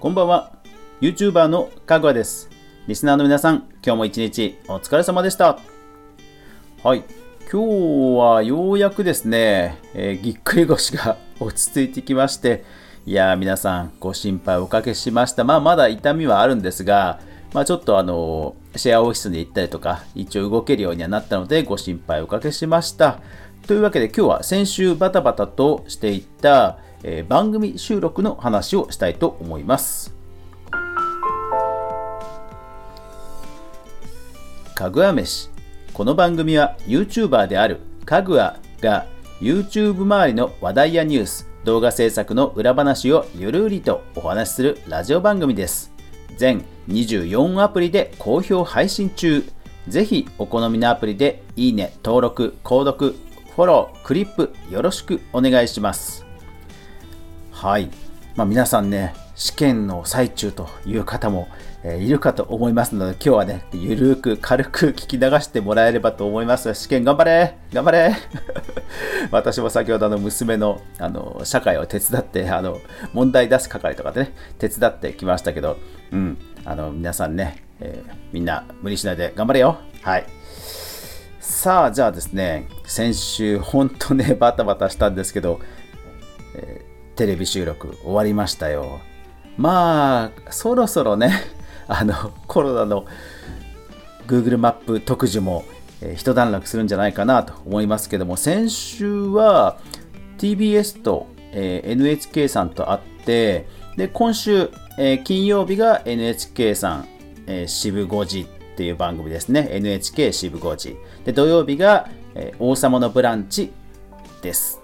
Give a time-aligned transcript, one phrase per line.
[0.00, 0.52] こんばんは。
[1.00, 2.48] YouTuber のかぐわです。
[2.86, 5.58] リスナーの皆さん、今日も一日お疲れ様でした。
[6.84, 7.02] はい。
[7.50, 12.64] 今日はようやくですね、えーぎっくり腰が落ち着いてきまして、
[13.06, 15.42] いやー皆さんご心配おかけしました。
[15.42, 17.18] まあまだ痛みはあるんですが、
[17.52, 23.18] まあちょっとあのシェアオフィスに行ったりとか、一応動けるようにはなったのでご心配おかけしました。
[23.66, 30.14] というわけで今日は先週バタバタとしていた、えー番組収録の話をしたいと思います。
[34.74, 35.50] かぐわ飯。
[35.92, 39.06] この番組は YouTuber であるかぐわが
[39.40, 45.92] YouTube 周りの話題やニュース動画制作の裏話をゆるりとお話しするラジオ番組です。
[46.36, 49.44] 全24アプリで好評配信中。
[49.88, 53.16] ぜひお好みのアプリでいいね登録購読
[53.56, 56.27] フォロークリップよろしくお願いします。
[57.58, 57.90] はい、
[58.36, 61.48] まあ、皆さんね試験の最中という方も、
[61.82, 66.72] えいるかと思いますので今日はねゆるく軽く聞き流してもらえればと思います。
[66.74, 67.56] 試験頑張れ！
[67.72, 68.14] 頑張れ！
[69.32, 72.78] 私も先ほどの娘のあの社会を手伝ってあの
[73.12, 75.78] 問題出す係とかでね手伝ってきましたけど、
[76.12, 79.78] うん、あの皆さんね、えーみんな無理しないで頑張れよ。
[80.02, 80.26] はい。
[81.40, 85.58] さあじゃあですね先週本当ねバタバタしたんですけど
[86.54, 86.87] え
[87.18, 89.00] テレビ収録終わりましたよ。
[89.56, 91.32] まあ、そろそろね、
[91.88, 92.14] あの、
[92.46, 93.06] コロナの
[94.28, 95.64] Google マップ特需も、
[96.00, 99.78] えー一段落するんじゃないかなと思いますけども、先週は
[100.38, 103.66] TBS と、えー NHK さんと会って、
[103.96, 107.08] で、今週、えー金曜日が NHK さん、
[107.48, 109.66] えー渋5時っていう番組ですね。
[109.72, 110.96] NHK 渋5時。
[111.24, 113.72] で、土曜日が、えー王様のブランチ
[114.40, 114.80] です。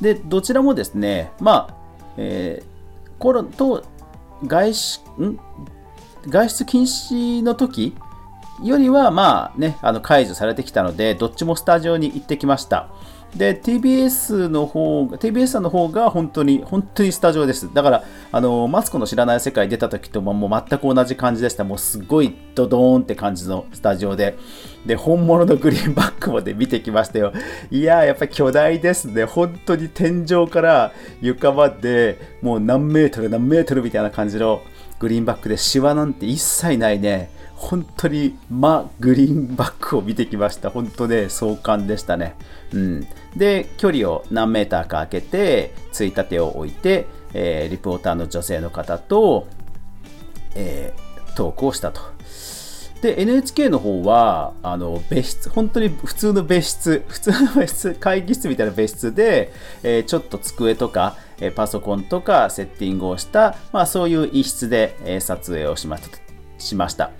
[0.00, 1.74] で、どちらもですね、まあ、
[2.16, 2.76] えー
[3.18, 3.82] コロと
[4.46, 5.40] 外出、ん？
[6.28, 7.96] 外出禁止の時
[8.62, 12.90] よりは、まあね、あの解除されてきたので、どっちもスタジオに行ってきました。
[13.34, 17.72] で、TBS の方が、TBS さんの方が本当に、本当にスタジオです。
[17.74, 21.64] だから、あの、マツコの知らない世界出た時とももう全く同じ感じでした。
[21.64, 24.36] もうすごいドドーンって感じのスタジオで。
[24.86, 27.32] で、本物のグリーンバックまで見てきましたよ。
[27.70, 29.24] いやー、やっぱり巨大ですね。
[29.24, 34.62] 本当に天井から床まで、もう何メートル何メートルみたいな感じの
[34.98, 37.35] グリーンバックで、シワなんて一切ないね。
[37.56, 40.68] 本当に真グリーンバックを見てきました。
[40.70, 42.34] 本当ね、壮観でしたね。
[42.72, 43.06] うん。
[43.34, 49.48] で、距離を何メーターか空けて、ついたてを置いて、えーリポーターの女性の方と、
[50.54, 52.00] えートークをしたと。
[53.00, 59.50] で、NHK の方は、あの、別室、本当に普通の別室、普通の別室、会議室みたいな別室で、
[59.82, 66.18] えーちょっと机とか、えパソコンとかセッティングをした、まあそういう一室で、え撮影をしました。
[66.58, 67.10] しました。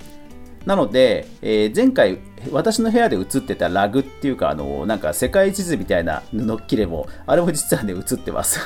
[0.67, 2.19] なので、えー前回、
[2.51, 8.61] 私の部屋で映ってたラグっていうか、あの、なんか世界地図みたいな布切れも、あれも実はね、映ってます。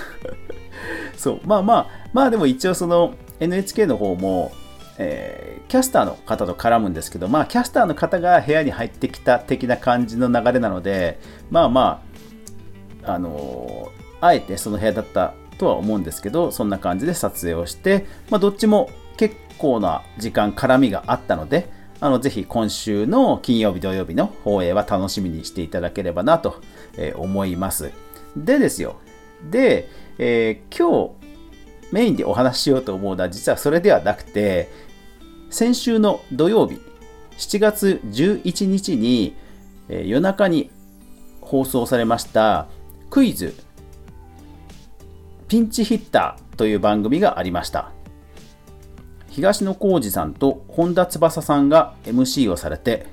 [1.16, 4.50] そう、まあまあ、まあでも一応その NHK の方も、
[4.98, 12.02] えーキャスターの方と絡むんですけど、まあキャスターの方が部屋に入ってきた的な感じの流れなので、まあま
[13.04, 26.60] あ、あのーあえてその部屋だったとは思うんですけど、そんな感じで撮影をして、まあどっちも結構な時間絡みがあったので、あのぜひ今週の金曜日、土曜日の放映は楽しみにしていただければなと
[27.16, 27.90] 思います。
[28.36, 28.96] でですよ。
[29.50, 29.88] で、
[30.18, 31.20] えー今日
[31.92, 34.70] メインでお話ししようと思うのは実はそれではなくて、
[35.50, 36.80] 先週の土曜日、
[37.36, 39.36] 7月11日に、
[39.88, 40.70] えー夜中に
[41.42, 42.68] 放送されました
[43.10, 43.54] クイズ
[45.48, 47.90] ピンチヒッターという番組がありました。
[49.30, 53.06] 東野幸治さんと本田翼さんが MC をされて、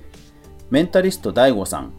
[0.69, 1.93] メンタリスト DAIGO さん、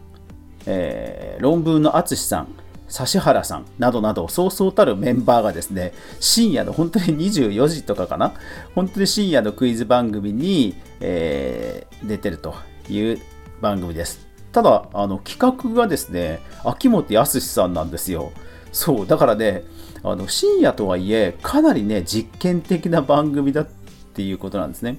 [0.65, 2.49] えー論文の淳さん、
[2.89, 8.33] 指原さんなどなど、そうそうたるメンバーがですね、深夜の本当に24時とかかな、
[8.75, 12.55] 本当に深夜のクイズ番組に、えー出てると
[12.89, 13.19] いう
[13.61, 14.27] 番組です。
[14.51, 18.31] ただ、あの企画がですね、秋元康さんなんですよ。
[18.71, 19.63] そう、だからね、
[20.03, 23.78] あの深夜とはいえ、かなりね、実験的な番組だった
[24.19, 24.97] ていうことなんですね。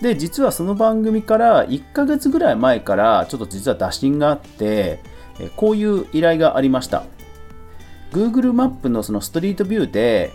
[0.00, 5.00] で、実はその番組から1ヶ月ぐらい前から、ちょっと実は打診があって、
[5.54, 7.04] こういう依頼がありました。
[8.10, 10.32] Google マップのそのストリートビューで、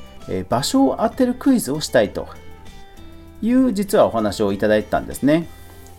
[0.48, 2.28] 場所を当てるクイズをしたいと
[3.42, 5.48] いう実はお話をいただいたんですね。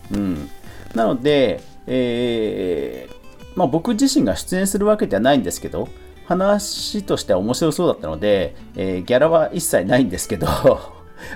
[0.09, 0.49] うん、
[0.95, 5.89] なので、えーまあ、僕自身が出演するわけではないんですけど、
[6.27, 10.47] 話としては面白そうだったので、えーギャラは一切ないんですけど、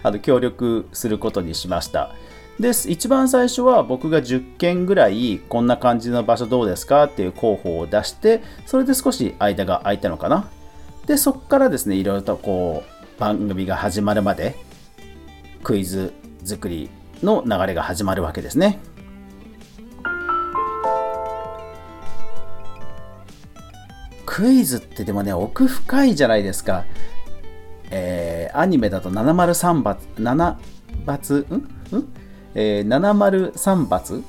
[0.03, 2.13] あの協力することにしました。
[2.59, 10.49] で一番最初は僕が10件ぐらいこんな感じの場所どうですかっていう候補を出してそれで少し間が空いたのかな。
[11.05, 12.83] でそこからですねいろいろとこ
[13.17, 14.55] う番組が始まるまで
[15.63, 16.89] クイズ作り
[17.21, 18.79] の流れが始まるわけですね。
[24.25, 26.85] クイズってでもね奥深いじゃないですか。
[27.89, 30.55] えー、アニメだと703罰7
[31.05, 31.55] 罰ん？
[31.55, 32.13] ん？
[32.57, 34.21] えー、703罰違う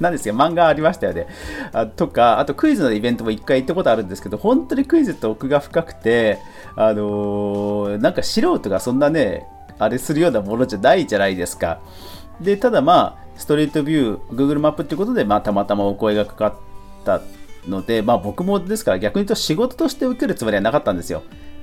[0.00, 0.34] 何ですか？
[0.34, 1.28] 漫画ありましたよね。
[1.72, 6.38] あとかあとクイズのイベントも1回行ったことあるんですけど本当にクイズって奥が深くて
[6.74, 9.46] あのー、なんか素人がそんなね
[9.78, 11.80] あれするようなものじゃないじゃないですか。
[12.40, 16.54] でただまあストリートビュー Google マップっていうことで、まあ、たまたまお声がかかっ
[17.04, 17.22] た
[17.66, 21.22] ので、まあ、僕もですから逆に言うと仕事として受けるつもりはなかったんですよ。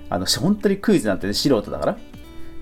[0.10, 1.98] あの本当にクイズなんて、ね、素人だから。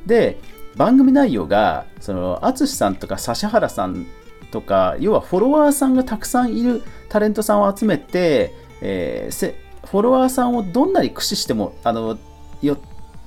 [0.05, 0.39] で
[0.75, 4.05] 番組内容がその淳さんとか指原さん
[4.51, 9.55] とか要はフォロワーさんがたくさんいるタレントさんを集めて、えー、
[9.85, 12.17] フォロワーさんをどんなに駆使してもあの
[12.61, 12.77] よ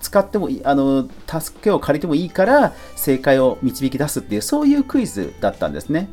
[0.01, 6.09] 使ってもあの助けを借りてもいいから正解を導き出すっていうそういうクイズだったんですね。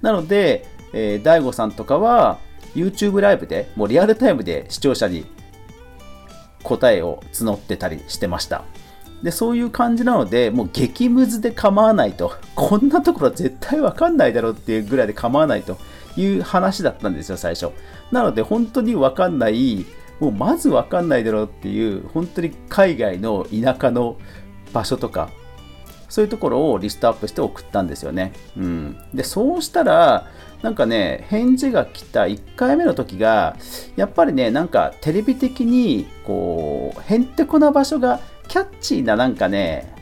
[0.00, 2.38] なので、えー、DAIGO さんとかは
[2.74, 5.26] YouTube ライブでもうリアルタイムで視聴者に
[6.62, 8.64] 答えを募ってたりしてました。
[9.22, 12.34] でそういう感じなのでもう激ムズで構わないと。
[12.54, 15.78] こんなところ絶対わかんないだろうっていうぐらいで構わないと
[16.16, 17.70] いう話だったんですよ最初。
[18.10, 19.86] なので本当にわかんない
[20.20, 24.16] もうまずわかんないだろうっていう本当に海外の田舎の
[24.72, 25.30] 場所とか
[26.12, 28.34] そういうところをリストアップして送ったんですよね。
[28.54, 30.28] うん、でそうしたら
[30.60, 33.56] なんかね返事が来た1回目の時が
[33.96, 39.94] やっぱりねなんかテレビ的にこうへんてこな場所がキャッチーななんかね、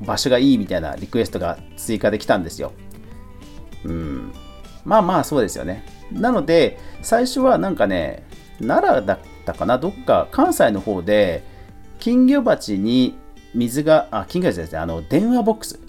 [0.00, 2.72] 場所がいいみたいなリクエストが追加できたんですよ。
[3.84, 4.32] うん。
[4.86, 5.84] まあまあそうですよね。
[6.10, 8.26] なので、最初はなんかね、
[8.60, 11.44] 奈良だったかな、どっか関西の方で、
[11.98, 13.18] 金魚鉢に
[13.54, 15.80] 水が、あ、金魚鉢ですね、あの、電話ボックス。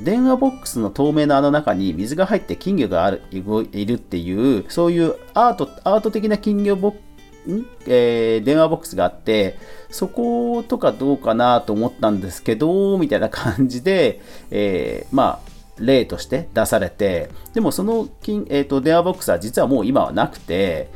[0.00, 6.94] 電話ボックスの透明なあの中に水が入って金魚があるいるっていう、そういうアート、アート的な金魚ボッ
[7.52, 7.66] ん？
[7.86, 9.58] えー、電話ボックスがあって、
[9.90, 14.20] そことかどうかなと思ったんですけど、みたいな感じで、
[14.50, 20.90] えー、まあ、例として出されて、でもその金、えーと、電話ボックスは実はもう今はなくて、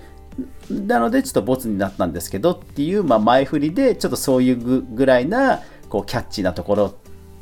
[0.69, 5.62] なのでちょっとボツになったんですけどっていう、まあ、前振りでちょっとそういうぐらいな
[5.94, 6.94] こうキャッチーなところ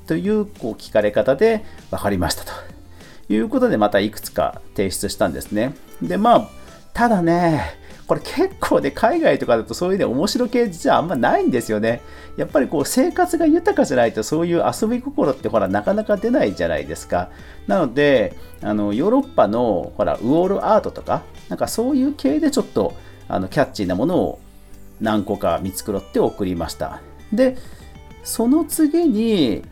[0.06, 2.52] というこう聞かれ方で分かりましたと
[3.30, 5.74] いうことでまたいくつか提出したんですね。
[6.02, 6.48] でまあ
[6.92, 7.62] ただね
[8.06, 12.02] これ結構ね、海外とかだとそういうね、面白系実はあんまないんですよね。
[12.36, 17.30] やっぱりこう、生活が豊かじゃないと、そういう遊び心ってほら、なかなか出ないじゃないですか。
[17.68, 22.92] なので、あの、ヨーロッパの、ほら、ウォールアートとか、なんかそういう系でちょっと、
[23.28, 24.40] あの、キャッチーなものを
[25.00, 27.00] 何個か見繕って送りました。
[27.32, 27.56] で、
[28.22, 29.62] その次に、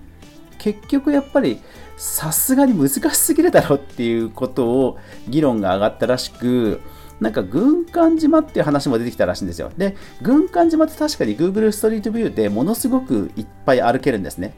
[0.58, 1.61] 結局やっぱり、
[1.97, 4.99] さすがに難しすぎるだろうっていうことを
[5.29, 6.81] 議論が上がったらしく、
[7.20, 9.70] なんか軍艦島っていう話も出てきたらしいんですよ。
[9.76, 14.54] で、軍艦島って確かに Google ストリートビューでものすごくいっぱい歩けるんですね。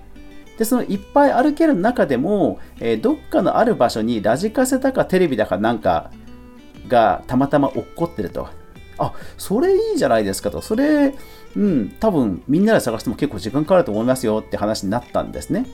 [0.56, 6.12] で、そのいっぱい歩ける中でも、えー、どっかのある場所にラジカセだかテレビだかなんか
[6.86, 8.48] がたまたま落っこってると。
[9.02, 10.60] あ、それいいじゃないですかと。
[10.60, 11.14] それ、
[11.56, 15.66] うん、多分みんなで探しても結構時間かかると思いますよって話になったんですね。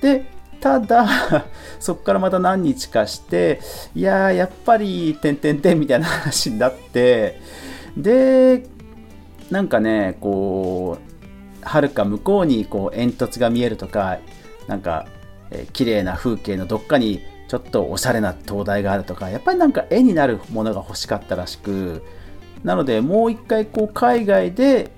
[0.00, 0.24] で、
[0.60, 1.06] ただ、
[1.78, 3.60] そこからまた何日かして、
[3.94, 7.40] いや、やっぱり、てんてんてんみたいな話になって、
[7.96, 8.64] で、
[9.50, 11.08] なんかね、こう、
[11.62, 14.18] はるか向こうにこう煙突が見えるとか、
[14.66, 15.06] なんか、
[15.50, 22.02] えー、綺麗な風景のどっかにちょっとおしゃれな灯台があるとか、やっぱりなんか絵になるものが欲しかったらしく、
[22.64, 24.90] なのでもう一回こう海外で、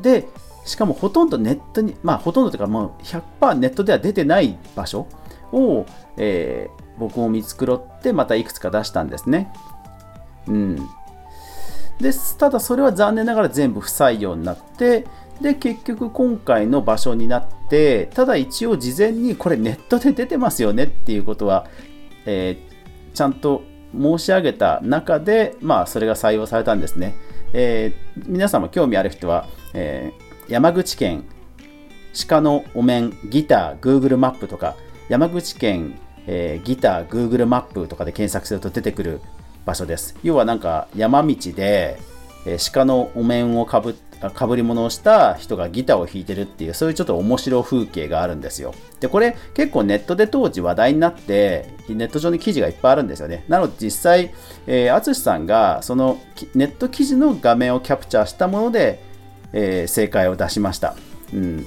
[0.00, 0.28] で、
[0.64, 5.06] しかもほとんどネットに、まあほとんどというかもう100%ネットでは出てない場所
[5.52, 9.52] を、えー、僕も見繕ってまたいくつか出したんですね。
[10.46, 10.76] うん。
[11.98, 12.36] です。
[12.38, 15.06] ただそれは残念ながら全部不採用になって、
[15.40, 21.66] で、結局今回の場所になって、ただ一応事前にこれネットで出てますよねっていうことは、
[22.26, 23.62] えー、ちゃんと
[23.98, 27.14] 申し上げた中で、まあそれが採用されたんですね。
[27.52, 31.24] えー、皆様興味ある人は、えー山口県
[32.28, 34.74] 鹿のお面ギター Google マップとか
[35.08, 39.20] 山口県、えー、ギター Google マップとかで検索すると出てくる
[39.64, 42.00] 場所です要はなんか山道で、
[42.46, 43.94] えー、鹿のお面をかぶ
[44.28, 48.74] かぶり物をした人がギターを弾いてるっていうそういうちょっと面白風景があるんですよ。
[49.00, 53.44] でこれ結構ネットで当時話題になってネット上に記事がいっぱいあるんですよね。
[53.48, 54.34] なので実際淳、
[54.66, 56.20] えー、さんがその
[56.54, 59.02] ネット記事の画面をキャプチャーしたもので、
[59.54, 60.96] えー、正解を出しました。
[61.32, 61.66] うん。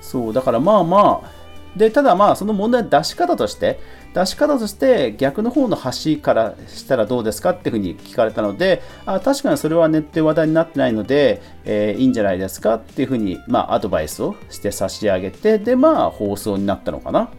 [0.00, 1.42] そうだからまあまあ。
[1.76, 3.80] でただまあその問題の出し方として
[4.14, 17.30] 出し方として逆の方の橋からしたらどうですかっていうふうに聞かれたのであ確かにそれはネットで話題になってないので、えー、いいんじゃないですかっていうふうに、まあ、アドバイスをして差し上げてでまあ放送になったのかな。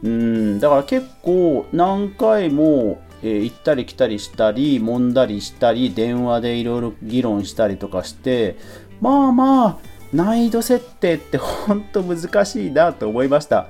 [0.00, 8.56] うんだから結構何回も、えー、行ったり来たりしたり揉んだりしたり電話でいろいろ議論したりとかして
[9.00, 9.78] まあまあ
[10.12, 13.68] 難易度設定って本当難しいなと思いました。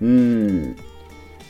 [0.00, 0.76] うん。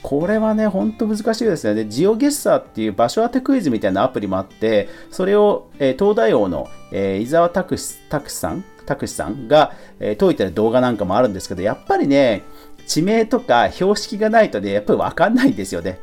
[0.02, 1.87] これはね、ほんと難しいですよね。
[1.87, 12.42] ジオゲッサーっていう場所当てクイズみたいなアプリもあって、それを、えー、東大王の、えー、伊沢拓司さん拓司さんが、えー、解いてる動画なんかもあるんですけど、やっぱりね、
[12.87, 16.00] 地名とか標識がないとね、やっぱりわかんないんですよね。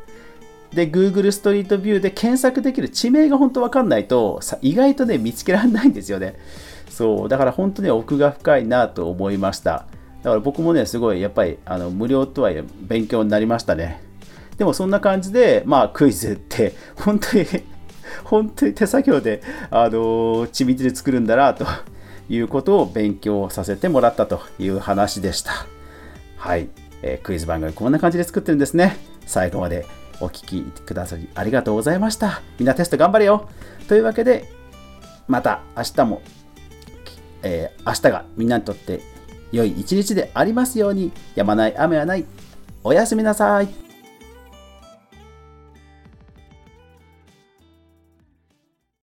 [0.72, 6.36] で、Google ストリートビューで検索できる地名が本当わかんないと、意外とね、見つけられないんですよね。
[6.88, 9.86] そう、だから本当に奥が深いなと思いました。
[10.22, 14.02] だから僕もね、すごいやっぱりあの無料とはいえ勉強になりましたね。
[14.58, 17.46] でもそんな感じで、まあクイズって 本当に
[18.24, 21.64] 本当に手作業で、あの緻密に作るんだなと
[22.28, 25.52] いうことを勉強させてもらったという話でした。
[26.36, 26.68] はい。
[27.02, 28.98] えー、クイズ番組こんな感じで作ってるんですね。
[29.26, 29.86] 最後まで
[30.20, 32.42] お聴きくださりありがとうございました。
[32.58, 33.48] みんなテスト頑張れよ
[33.88, 34.44] というわけで、
[35.26, 36.22] また明日も、
[37.42, 39.00] えー、明日がみんなにとって
[39.52, 42.24] 良い一日でありますように、やまない雨はない。
[42.82, 43.89] おやすみなさい。